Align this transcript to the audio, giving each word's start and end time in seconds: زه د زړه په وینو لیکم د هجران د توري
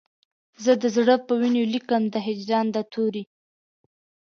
زه 0.63 0.71
د 0.81 0.83
زړه 0.95 1.15
په 1.25 1.33
وینو 1.39 1.63
لیکم 1.73 2.03
د 2.13 2.15
هجران 2.27 2.65
د 2.75 2.77
توري 2.91 3.23